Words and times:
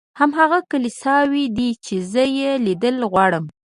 هماغه 0.19 0.59
کلیساوې 0.71 1.45
دي 1.57 1.69
چې 1.85 1.95
زه 2.11 2.23
یې 2.37 2.51
لیدل 2.65 2.95
غواړم. 3.11 3.45